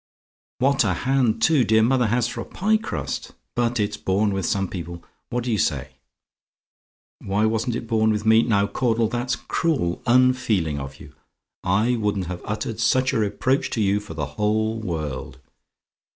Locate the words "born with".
3.97-4.47, 7.85-8.25